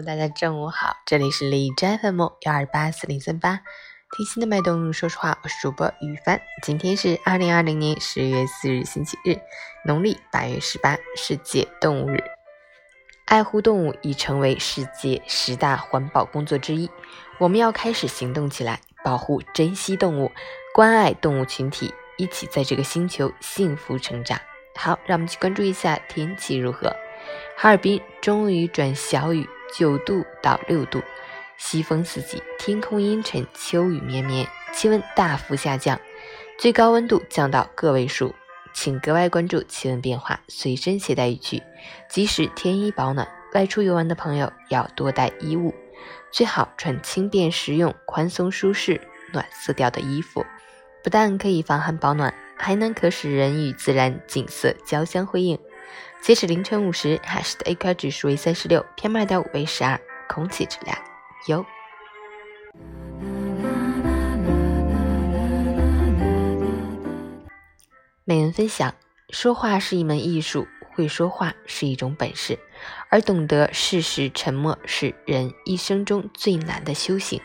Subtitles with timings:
[0.00, 3.60] 大家中午好，这里是李斋 FM 幺二八四零三八，
[4.10, 4.90] 贴心的脉动。
[4.90, 6.40] 说实话，我是主播雨帆。
[6.62, 9.38] 今天是二零二零年十月四日，星期日，
[9.84, 12.24] 农历八月十八，世界动物日。
[13.26, 16.88] 爱护动物已成为世界十大环保工作之一，
[17.38, 20.32] 我们要开始行动起来，保护、珍惜动物，
[20.74, 24.40] 关爱动物群体，一起在这个星球幸福成长。
[24.74, 26.96] 好，让我们去关注一下天气如何。
[27.58, 31.02] 哈尔滨终于转小雨，九度到六度，
[31.56, 36.00] 西风四级，天空阴沉，秋雨绵绵，气温大幅下降，
[36.58, 38.34] 最高温度降到个位数，
[38.72, 41.62] 请格外关注气温变化，随身携带雨具，
[42.08, 43.26] 及时添衣保暖。
[43.54, 45.74] 外出游玩的朋友要多带衣物，
[46.30, 48.98] 最好穿轻便实用、宽松舒适、
[49.32, 50.46] 暖色调的衣服，
[51.04, 55.58] 不但可以防寒保暖，还能可使人与自然景色交相辉映。
[56.22, 60.96] 截止凌晨五时，海市的 AQI 指数为三十六，PM 二点五为十二，空气质量
[61.48, 61.64] 优。
[68.24, 68.94] 每人分享：
[69.30, 72.56] 说话是一门艺术，会说话是一种本事，
[73.08, 77.40] 而懂得适时沉默是人一生中最难的修行。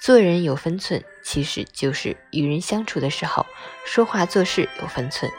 [0.00, 3.44] 做人有分寸，其实就是与人相处的时候，
[3.84, 5.30] 说话做事有分寸。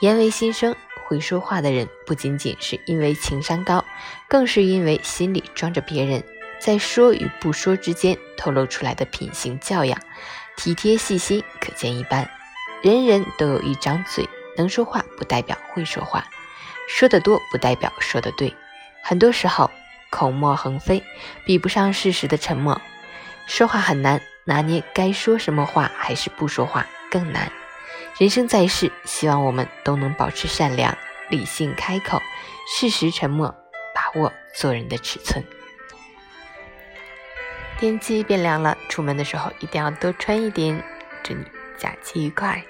[0.00, 0.76] 言为心声。
[1.06, 3.84] 会说话的人不仅仅是因为情商高，
[4.28, 6.22] 更是因为心里装着别人，
[6.58, 10.00] 在说与不说之间透露出来的品行教养、
[10.56, 12.28] 体贴细心，可见一斑。
[12.82, 16.24] 人人都有一张嘴，能说话不代表会说话，
[16.88, 18.52] 说得多不代表说得对。
[19.02, 19.70] 很多时候，
[20.10, 21.02] 口沫横飞，
[21.44, 22.80] 比不上事实的沉默。
[23.46, 27.50] 说话很难，拿捏该说什么话还是不说话更难。
[28.18, 30.96] 人生在世，希望我们都能保持善良、
[31.28, 32.18] 理性开口，
[32.66, 33.54] 适时沉默，
[33.94, 35.44] 把握做人的尺寸。
[37.78, 40.82] 天气变凉了，出门的时候一定要多穿一点。
[41.22, 41.44] 祝你
[41.76, 42.64] 假期愉快！